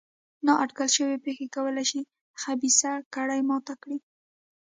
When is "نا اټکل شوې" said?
0.45-1.17